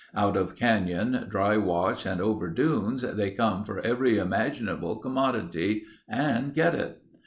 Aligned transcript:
Out 0.15 0.35
of 0.35 0.55
canyon, 0.55 1.27
dry 1.29 1.57
wash, 1.57 2.07
and 2.07 2.19
over 2.19 2.49
dunes 2.49 3.03
they 3.03 3.29
come 3.29 3.63
for 3.63 3.79
every 3.81 4.17
imaginable 4.17 4.95
commodity, 4.95 5.83
and 6.09 6.55
get 6.55 6.73
it. 6.73 7.03